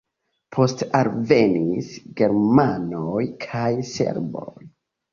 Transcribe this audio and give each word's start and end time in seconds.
Poste 0.55 0.87
alvenis 0.99 1.93
germanoj 2.23 3.23
kaj 3.47 3.71
serboj. 3.95 4.61